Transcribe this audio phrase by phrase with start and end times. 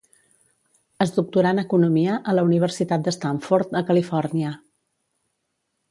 [1.05, 4.59] Es doctorà en economia a la Universitat de Stanford a Califòrnia.